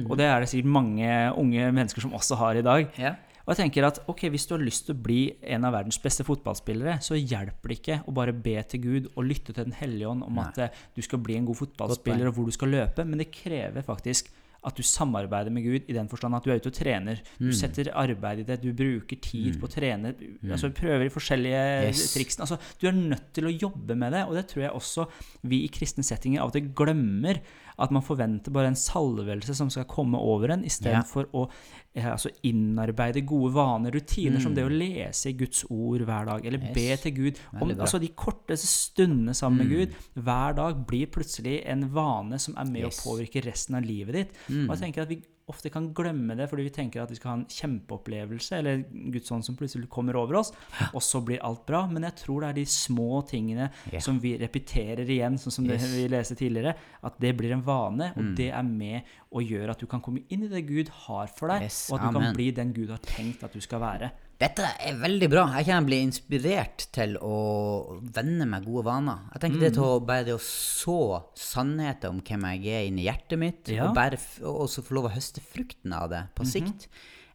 [0.08, 2.90] Og det er det sikkert mange unge mennesker som også har i dag.
[2.98, 3.14] Ja.
[3.48, 5.96] Og jeg tenker at ok, Hvis du har lyst til å bli en av verdens
[6.04, 9.72] beste fotballspillere, så hjelper det ikke å bare be til Gud og lytte til Den
[9.72, 12.68] hellige ånd om at eh, du skal bli en god fotballspiller og hvor du skal
[12.68, 14.28] løpe, men det krever faktisk
[14.68, 17.20] at du samarbeider med Gud i den forstand at du er ute og trener.
[17.38, 20.10] Du setter arbeid i det, du bruker tid på å trene,
[20.50, 22.12] altså prøver forskjellige Yes.
[22.12, 22.42] triksene.
[22.42, 25.06] Altså, du er nødt til å jobbe med det, og det tror jeg også
[25.44, 27.40] vi i kristne settinger av og til glemmer.
[27.78, 32.30] At man forventer bare en salvelse som skal komme over en, istedenfor å eh, altså
[32.42, 37.02] innarbeide gode vaner, rutiner, som det å lese Guds ord hver dag, eller be Mm.
[37.02, 37.38] Til Gud.
[37.60, 37.68] Om.
[37.70, 37.80] Mm.
[37.80, 42.64] altså De korteste stundene sammen med Gud hver dag blir plutselig en vane som er
[42.64, 43.00] med Yes.
[43.00, 44.30] å påvirke resten av livet ditt.
[44.48, 47.30] Og jeg tenker at vi ofte kan glemme det fordi vi tenker at vi skal
[47.30, 48.82] ha en kjempeopplevelse, eller
[49.14, 50.52] Guds ånd som plutselig kommer over oss,
[50.92, 51.84] og så blir alt bra.
[51.90, 54.02] Men jeg tror det er de små tingene yeah.
[54.04, 58.12] som vi repeterer igjen, sånn som det vi leste tidligere, at det blir en vane,
[58.18, 61.28] og det er med å gjøre at du kan komme inn i det Gud har
[61.34, 62.30] for deg, Yes, og at du amen.
[62.30, 64.12] kan bli den Gud har tenkt at du skal være.
[64.38, 65.42] Dette er veldig bra.
[65.58, 69.24] Jeg kan bli inspirert til å vende meg gode vaner.
[69.34, 73.08] Jeg tenker det til å bare det å så sannheten om hvem jeg er inni
[73.08, 73.88] hjertet mitt, Ja.
[73.88, 76.86] og, bare, og også få lov å høste frukten av det på sikt.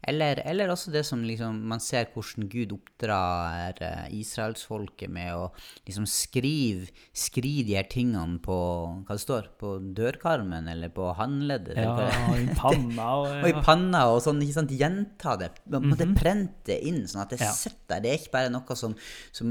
[0.07, 5.45] Eller, eller også det som liksom, man ser hvordan Gud oppdrar eh, israelsfolket med å
[5.87, 8.57] liksom skrive, skrive de her tingene på
[9.07, 11.79] hva det står, på dørkarmen eller på håndleddet.
[11.79, 11.95] Ja,
[12.29, 15.51] og i panna og, og i panna og sånn, ikke sant, gjenta det.
[15.71, 17.51] Man måtte prente inn, sånn at det Ja.
[17.55, 18.03] sitter der.
[18.03, 18.95] Det er ikke bare noe som,
[19.35, 19.49] som,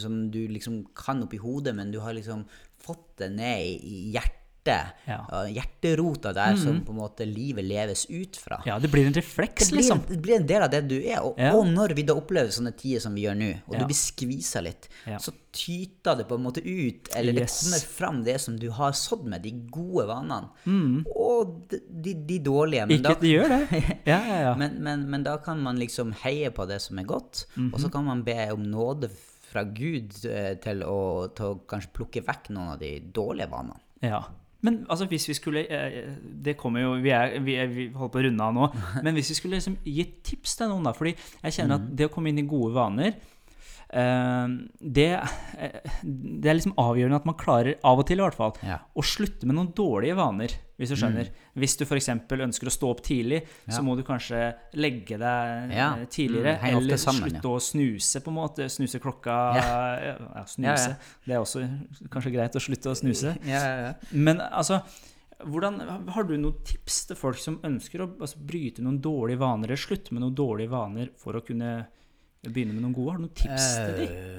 [0.00, 2.46] som du liksom kan oppi hodet, men du har liksom
[2.82, 4.38] fått det ned i, i hjertet.
[4.64, 5.16] Ja.
[5.50, 8.60] Hjerterota der som på en måte livet leves ut fra.
[8.66, 10.02] Ja, det blir en refleks, Det blir, liksom.
[10.08, 11.20] det blir en del av det du er.
[11.24, 11.52] Og, Ja.
[11.56, 13.78] og når vi da opplever sånne tider som vi gjør nå, og Ja.
[13.80, 17.60] du blir skvisa litt, så tyter det på en måte ut, eller Yes.
[17.60, 20.48] det kommer fram det som du har sådd med, de gode vanene.
[21.16, 22.86] Og de, de, de dårlige.
[22.86, 23.04] Men Mm.
[23.04, 23.98] Ikke da, de gjør det.
[24.06, 24.54] Ja, ja, ja.
[24.56, 27.90] men, men, men da kan man liksom heie på det som er godt, og så
[27.90, 29.10] kan man be om nåde
[29.52, 33.80] fra Gud eh, til å, til å kanskje plukke vekk noen av de dårlige vanene.
[34.02, 34.22] Ja.
[34.62, 36.12] Men altså, hvis vi skulle eh,
[36.44, 38.68] Det kommer jo Vi, er, vi, er, vi holder på å runde av nå.
[39.04, 41.88] Men hvis vi skulle liksom gi tips til noen, da Fordi jeg kjenner Mm.
[41.90, 43.14] at det å komme inn i gode vaner eh,
[43.92, 45.08] det,
[45.58, 48.78] eh, det er liksom avgjørende at man klarer, av og til i hvert fall, Ja.
[48.96, 51.28] å slutte med noen dårlige vaner, hvis du skjønner.
[51.54, 52.08] Hvis du f.eks.
[52.08, 53.74] ønsker å stå opp tidlig, Ja.
[53.76, 55.94] så må du kanskje legge deg Ja.
[55.96, 56.58] eh, tidligere.
[56.60, 58.64] Mm, eller sammen, slutte å snuse, på en måte.
[58.70, 60.44] Snuse klokka Ja.
[60.46, 60.96] snuse.
[61.26, 63.36] Det er også kanskje greit å slutte å snuse.
[63.44, 63.92] Ja, ja, ja.
[64.12, 64.82] Men altså
[65.44, 69.64] hvordan, Har du noen tips til folk som ønsker å altså, bryte noen dårlige vaner,
[69.64, 71.86] eller slutte med noen dårlige vaner for å kunne
[72.50, 73.10] begynne med noen gode?
[73.12, 74.12] Har du noen tips til dem?
[74.12, 74.38] Eh,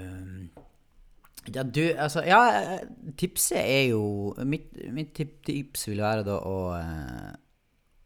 [1.54, 2.84] Ja, du, altså Ja, eh,
[3.20, 7.34] tipset er jo Mitt, mitt tip- tips vil være da å, eh,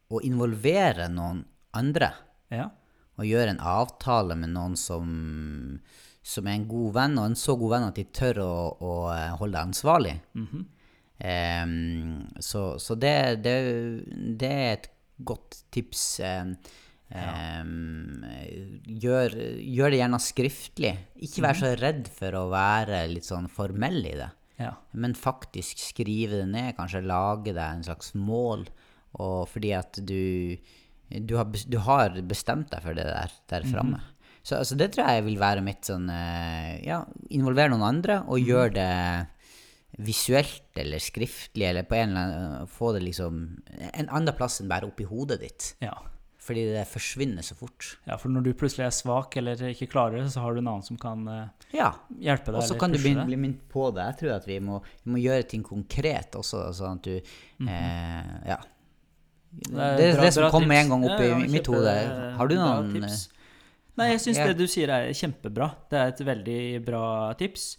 [0.09, 2.11] å involvere noen andre.
[2.49, 2.69] Ja.
[3.17, 5.79] Og gjøre en avtale med noen som,
[6.23, 8.91] som er en god venn, og en så god venn at de tør å, å
[9.37, 10.15] holde deg ansvarlig.
[10.33, 10.65] Mm -hmm.
[11.63, 13.57] um, så så det, det,
[14.37, 14.89] det er et
[15.23, 16.19] godt tips.
[17.15, 20.93] Em, em, gjør, gjør det gjerne skriftlig.
[21.27, 24.31] Ikke vær så redd for å være litt sånn formell i det.
[24.59, 24.73] ja.
[24.91, 28.67] Men faktisk skrive det ned, kanskje lage deg en slags mål.
[29.21, 30.57] Og fordi at du,
[31.09, 34.01] du, har, du har bestemt deg for det der, der framme.
[34.47, 37.01] Så altså, det tror jeg vil være mitt sånn eh, Ja,
[37.35, 38.91] involvere noen andre, og gjør det
[40.03, 44.69] visuelt eller skriftlig, eller på en eller annen Få det liksom en annen plass enn
[44.71, 45.73] bare oppi hodet ditt.
[45.83, 45.95] ja.
[46.47, 47.89] Fordi det forsvinner så fort.
[48.07, 50.69] Ja, for når du plutselig er svak eller ikke klarer det, så har du en
[50.71, 51.89] annen som kan eh, Ja.
[52.23, 54.05] hjelpe deg Og så kan du begynne, bli minnet på det.
[54.13, 58.33] Jeg tror at vi må, vi må gjøre ting konkret også, sånn at du eh,
[58.53, 58.59] Ja.
[59.57, 61.67] Det er det, bra- som bra kom med en gang opp i Ja, i mitt
[61.71, 61.93] hode.
[62.37, 63.27] Har du noen tips?
[63.97, 64.47] Nei, jeg syns Ja.
[64.51, 65.71] det du sier er kjempebra.
[65.89, 67.77] Det er et veldig bra tips.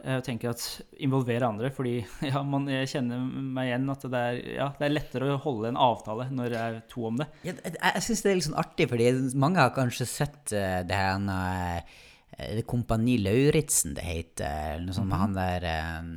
[0.00, 0.64] Jeg tenker at
[1.02, 1.98] involvere andre, fordi
[2.30, 5.70] ja, man, jeg kjenner meg igjen at det er, ja, det er lettere å holde
[5.72, 7.28] en avtale når det er to om det.
[7.46, 9.10] Jeg jeg syns det er litt sånn artig, fordi
[9.40, 11.98] mange har kanskje sett uh, det her uh,
[12.40, 15.66] det Kompani Lauritzen det heter, noe sånt med han der
[16.00, 16.12] um,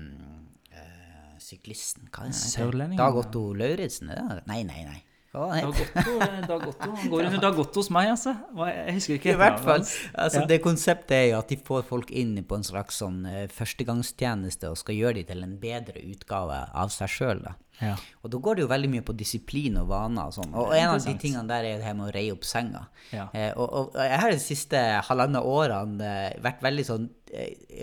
[0.71, 2.93] uh, syklisten Hva er det?
[2.99, 4.13] Dag Otto Lauritzen?
[4.47, 5.01] Nei, nei, nei.
[5.33, 5.61] Det?
[5.63, 8.35] Dag Otto, eh, Dag Otto, han går under Dag Otto hos meg, altså.
[8.69, 9.81] Jeg husker ikke I hvert fall.
[9.81, 10.45] Altså, Ja.
[10.45, 14.69] Det konseptet er jo at de får folk inn på en slags sånn eh, førstegangstjeneste
[14.69, 17.41] og skal gjøre de til en bedre utgave av seg sjøl.
[17.81, 17.95] Ja.
[18.21, 20.53] Og da går det jo veldig mye på disiplin og vaner og sånn.
[20.53, 22.85] Og en av de tingene der er det her med å reie opp senga.
[23.11, 23.25] Ja.
[23.33, 27.09] Eh, og, og jeg har de siste halvannet årene eh, vært veldig sånn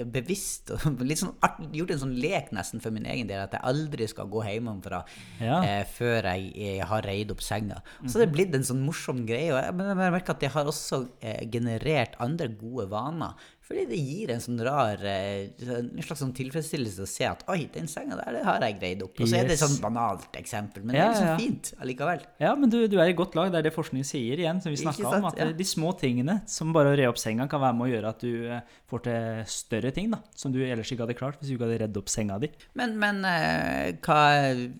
[0.07, 3.57] bevisst og litt sånn art, gjort en sånn lek nesten for min egen del at
[3.57, 5.03] jeg aldri skal gå hjemmefra
[5.41, 5.61] Ja.
[5.67, 7.81] eh, før jeg, jeg har reid opp senga.
[8.07, 9.51] Så har det blitt en sånn morsom greie.
[9.55, 13.35] Og jeg, men jeg merker at det har også eh, generert andre gode vaner.
[13.71, 17.61] Fordi det gir en sånn rar eh, En slags sånn tilfredsstillelse å se at oi,
[17.71, 19.15] den senga der, det har jeg greid opp.
[19.23, 21.71] Og så er det et sånn banalt eksempel, men Ja, det er liksom ja, fint
[21.85, 22.25] allikevel.
[22.43, 23.53] Ja, men du, du er i godt lag.
[23.55, 25.29] Det er det forskning sier igjen, som vi snakka om.
[25.31, 25.47] At Ja.
[25.55, 28.27] de små tingene, som bare å re opp senga, kan være med å gjøre at
[28.27, 30.19] du eh, får til større ting, da.
[30.35, 32.51] Som du ellers ikke hadde klart hvis du ikke hadde redd opp senga di.
[32.75, 34.19] Men, men eh, hva,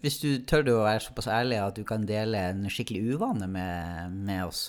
[0.03, 3.47] hvis du tør du å være såpass ærlig at du kan dele en skikkelig uvane
[3.47, 4.67] med, med oss?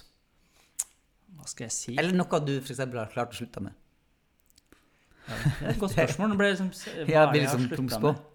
[1.42, 1.98] Hva skal jeg si?
[1.98, 2.78] Eller noe du f.eks.
[2.86, 3.74] har klart å slutte med?
[5.32, 6.30] Det er et godt spørsmål.
[6.32, 8.12] Nå ble liksom, hva er blir det jeg har liksom sluttet på.
[8.12, 8.28] med?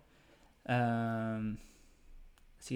[0.67, 1.55] Uh,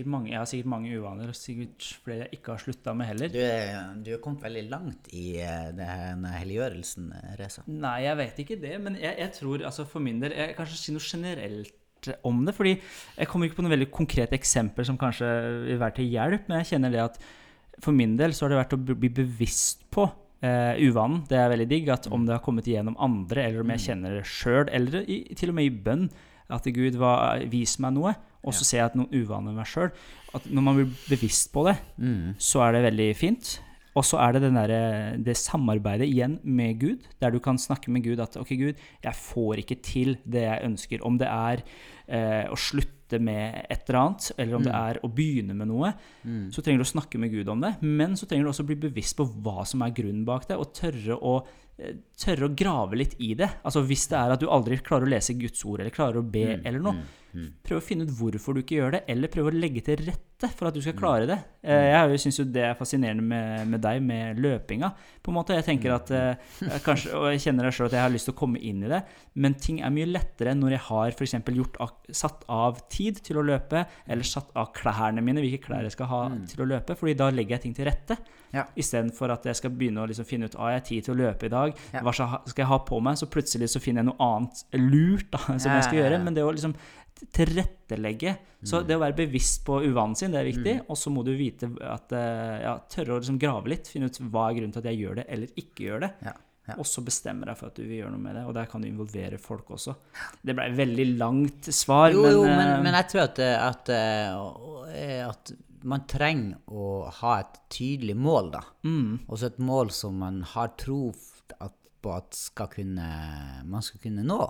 [0.06, 3.32] mange, jeg har sikkert mange uvaner, og sikkert flere jeg ikke har slutta med heller.
[3.32, 7.64] Du er, du er kommet veldig langt i eh, denne helliggjørelsen, eh, Reza.
[7.66, 10.60] Nei, jeg vet ikke det, men jeg, jeg tror altså for min del Jeg kan
[10.62, 14.86] kanskje si noe generelt om det, fordi jeg kommer ikke på noe veldig konkret eksempel
[14.88, 15.26] som kanskje
[15.66, 17.20] vil være til hjelp, men jeg kjenner det at
[17.80, 20.06] for min del så har det vært å bli bevisst på
[20.42, 21.22] eh, uvanen.
[21.28, 24.18] Det er veldig digg at om det har kommet igjennom andre, eller om jeg kjenner
[24.18, 26.08] det sjøl, eller i, til og med i bønn,
[26.50, 27.14] at Gud hva,
[27.50, 29.90] vis meg noe, og så ser jeg at noen uvaner meg sjøl.
[30.50, 32.34] Når man blir bevisst på det, Mm.
[32.38, 33.60] så er det veldig fint.
[33.98, 37.90] Og så er det den der, det samarbeidet igjen med Gud, der du kan snakke
[37.90, 41.02] med Gud at OK, Gud, jeg får ikke til det jeg ønsker.
[41.02, 41.62] Om det er
[42.10, 45.94] eh, å slutte med et eller annet, eller om det er å begynne med noe,
[46.54, 47.72] så trenger du å snakke med Gud om det.
[47.82, 50.70] Men så trenger du også bli bevisst på hva som er grunnen bak det, og
[50.78, 51.40] tørre å,
[51.80, 53.48] eh, tørre å grave litt i det.
[53.64, 56.30] Altså Hvis det er at du aldri klarer å lese Guds ord, eller klarer å
[56.30, 57.02] be, eller noe,
[57.62, 60.48] prøv å finne ut hvorfor du ikke gjør det, eller prøv å legge til rette
[60.56, 61.36] for at du skal klare det.
[61.62, 64.88] Eh, Jeg syns jo det er fascinerende med, med deg, med løpinga.
[65.22, 65.54] på en måte.
[65.54, 68.24] Jeg tenker at eh, jeg kanskje, Og jeg kjenner deg sjøl at jeg har lyst
[68.30, 69.02] til å komme inn i det,
[69.34, 73.38] men ting er mye lettere når jeg har for gjort ak- satt av tid til
[73.38, 76.96] å løpe, eller satt av klærne mine, hvilke klær jeg skal ha til å løpe,
[76.98, 78.16] fordi da legger jeg ting til rette.
[78.54, 78.64] Ja.
[78.74, 81.20] Istedenfor at jeg skal begynne å liksom finne ut ah, jeg har tid til å
[81.20, 81.74] løpe i dag.
[81.94, 82.02] Ja.
[82.02, 83.20] Hva skal skal jeg ha på meg?
[83.20, 86.08] Så plutselig så finner jeg noe annet lurt da, som jeg skal Ja, ja, ja.
[86.08, 86.24] gjøre.
[86.24, 86.74] Men det å liksom
[87.36, 90.74] tilrettelegge Så det å være bevisst på uvanen sin, det er viktig.
[90.92, 93.88] Og så må du vite at eh, ja, tørre å liksom grave litt.
[93.92, 96.10] Finne ut hva er grunnen til at jeg gjør det eller ikke gjør det.
[96.70, 96.76] Ja.
[96.80, 98.44] Og så bestemmer deg for at du vil gjøre noe med det.
[98.48, 99.94] Og der kan du involvere folk også.
[100.42, 103.42] Det ble et veldig langt svar, Jo, men, jo, eh, men, men jeg tror at,
[103.44, 103.92] eh, at,
[104.94, 105.52] eh, at
[105.90, 108.60] man trenger å ha et tydelig mål, da.
[108.84, 111.10] mm, Også et mål som man har tro
[112.00, 113.08] på at skal kunne,
[113.68, 114.40] man skal kunne nå.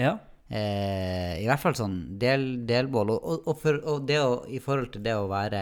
[0.00, 0.18] ja.
[0.48, 3.10] Eh, I hvert fall sånn del, delmål.
[3.12, 5.60] Og, og, og, for, og det å, i forhold til det å være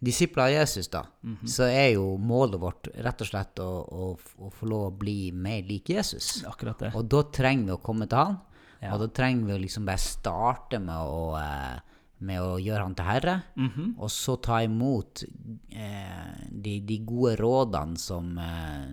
[0.00, 1.46] disipler av Jesus, da, Mhm.
[1.46, 5.32] så er jo målet vårt rett og slett å, å, å få lov å bli
[5.32, 6.44] mer lik Jesus.
[6.46, 6.92] Akkurat det.
[6.94, 8.38] Og da trenger vi å komme til han.
[8.80, 8.92] Ja.
[8.94, 11.80] Og da trenger vi å liksom bare starte med å, eh,
[12.20, 13.42] med å gjøre han til herre.
[13.56, 13.94] Mhm.
[13.98, 15.24] Og så ta imot
[15.72, 18.86] eh, de, de gode rådene som, eh,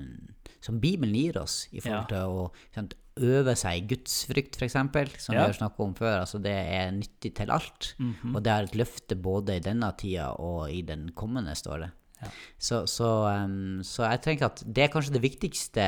[0.66, 5.32] som Bibelen gir oss, i forhold til å sant, øve seg i gudsfrykt, f.eks., som
[5.32, 6.18] vi har snakket om før.
[6.26, 7.94] Altså, det er nyttig til alt.
[8.34, 11.92] Og det er et løfte både i denne tida og i den kommende, står det.
[12.22, 12.30] Ja.
[12.58, 13.10] Så, så,
[13.46, 15.86] um, så jeg tenker at det er kanskje det viktigste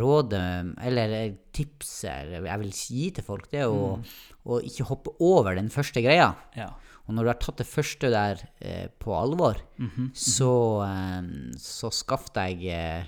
[0.00, 3.98] rådet, eller tipset jeg vil gi til folk, det er å,
[4.48, 6.30] å ikke hoppe over den første greia.
[6.56, 6.70] Ja.
[7.04, 10.06] Og når du har tatt det første der eh, på alvor, Mhm.
[10.16, 10.52] så,
[10.88, 11.26] eh,
[11.60, 13.04] så skaff deg eh,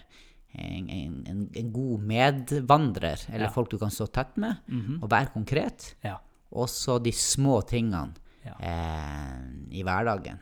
[0.59, 0.89] en,
[1.29, 3.51] en, en, god medvandrer, eller Ja.
[3.53, 5.03] folk du kan stå tett med, Mhm.
[5.03, 5.95] og være konkret.
[6.05, 6.17] ja.
[6.53, 8.15] Og så de små tingene
[8.61, 9.41] eh,
[9.71, 10.39] i hverdagen.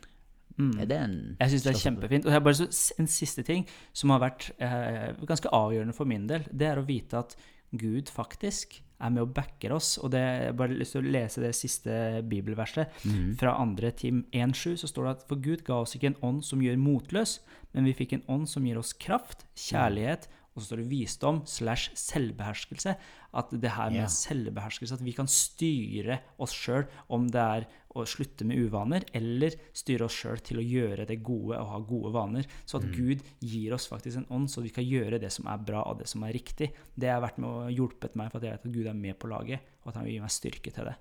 [0.56, 0.78] Mm.
[0.78, 2.26] Er det en Jeg syns det er kjempefint.
[2.26, 6.26] Og jeg bare så, en siste ting som har vært eh, ganske avgjørende for min
[6.28, 6.44] del.
[6.52, 7.34] Det er å vite at
[7.74, 9.96] Gud faktisk er med og backer oss.
[9.98, 12.94] Og det, jeg bare lyst til å lese det siste bibelverset.
[13.40, 13.90] Fra 2.
[13.98, 16.80] Tim 1,7 så står det at for Gud ga oss ikke en ånd som gjør
[16.80, 17.40] motløs,
[17.74, 21.40] men vi fikk en ånd som gir oss kraft, kjærlighet, og så står det visdom
[21.50, 22.94] slash selvbeherskelse.
[23.34, 24.12] At det her med yeah.
[24.12, 29.56] selvbeherskelse, at vi kan styre oss sjøl, om det er å slutte med uvaner, eller
[29.74, 32.46] styre oss sjøl til å gjøre det gode og ha gode vaner.
[32.62, 35.64] Så at Gud gir oss faktisk en ånd, så vi kan gjøre det som er
[35.66, 36.70] bra og det som er riktig.
[36.94, 39.18] Det har vært med og hjulpet meg, for at jeg vet at Gud er med
[39.18, 40.94] på laget, og at han vil gi meg styrke til det.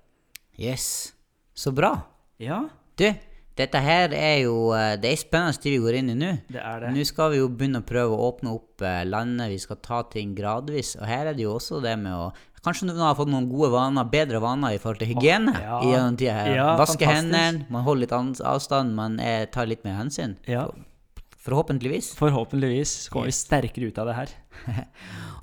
[0.58, 0.88] Yes.
[1.54, 1.94] Så bra.
[2.42, 2.64] Ja,
[2.94, 3.08] Du,
[3.54, 6.32] dette her er jo eh, Det er spennende tid vi går inn i nå.
[6.50, 6.94] det er det.
[6.96, 10.00] Nå skal vi jo begynne å prøve å åpne opp eh, landet, vi skal ta
[10.10, 10.96] ting gradvis.
[10.98, 12.32] Og her er det jo også det med å
[12.64, 15.82] Kanskje noen har fått noen gode vaner, bedre vaner i forhold til hygiene ja.
[15.84, 16.52] i denne tida her.
[16.56, 20.38] Ja, Vaske hendene, man holder litt avstand, man er, tar litt mer hensyn.
[20.48, 20.70] Ja,
[21.44, 22.14] Forhåpentligvis.
[22.16, 24.36] forhåpentligvis kommer vi sterkere ut av det her.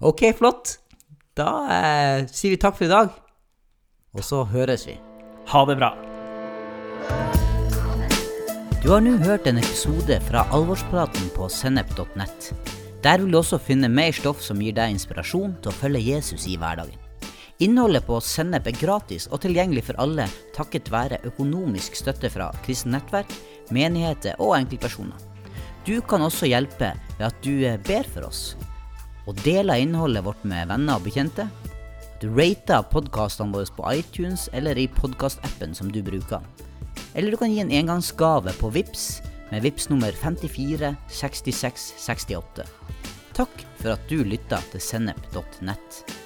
[0.10, 0.80] Ok, flott.
[1.38, 3.13] Da eh, sier vi takk for i dag.
[4.17, 4.97] Og så høres vi.
[5.54, 5.93] Ha det bra.
[8.82, 12.48] Du har nå hørt en episode fra Alvorspraten på sennep.nett.
[13.06, 16.48] Der vil du også finne mer stoff som gir deg inspirasjon til å følge Jesus
[16.50, 16.98] i hverdagen.
[17.62, 22.96] Innholdet på Sennep er gratis og tilgjengelig for alle takket være økonomisk støtte fra kristne
[22.96, 23.30] nettverk,
[23.70, 25.22] menigheter og enkeltpersoner.
[25.86, 28.41] Du kan også hjelpe ved at du eh, ber for oss,
[29.30, 31.46] og deler innholdet vårt med venner og bekjente.
[32.17, 36.41] Du rater podkastene våre på iTunes eller i podkastappen som du bruker.
[37.13, 39.21] Eller du kan gi en engangsgave på VIPS
[39.52, 42.67] med VIPS nummer 54 66 68.
[43.36, 46.21] Takk for at du lytta til sennep.nett.